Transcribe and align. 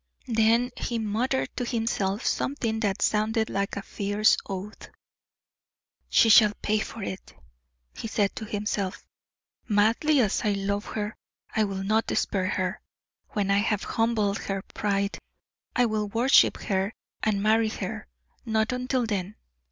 Then 0.33 0.71
he 0.77 0.97
muttered 0.97 1.55
to 1.57 1.63
himself 1.63 2.25
something 2.25 2.79
that 2.79 3.03
sounded 3.03 3.51
like 3.51 3.75
a 3.75 3.83
fierce 3.83 4.35
oath: 4.49 4.89
"She 6.09 6.27
shall 6.27 6.53
pay 6.63 6.79
for 6.79 7.03
it," 7.03 7.35
he 7.93 8.07
said 8.07 8.35
to 8.37 8.45
himself. 8.45 9.05
"Madly 9.67 10.19
as 10.19 10.41
I 10.43 10.53
love 10.53 10.85
her, 10.95 11.15
I 11.55 11.65
will 11.65 11.83
not 11.83 12.09
spare 12.17 12.49
her. 12.49 12.81
When 13.33 13.51
I 13.51 13.59
have 13.59 13.83
humbled 13.83 14.39
her 14.39 14.63
pride, 14.73 15.19
I 15.75 15.85
will 15.85 16.07
worship 16.07 16.57
her 16.63 16.93
and 17.21 17.43
marry 17.43 17.69
her; 17.69 18.07
not 18.43 18.71
until 18.73 19.05
then. 19.05 19.35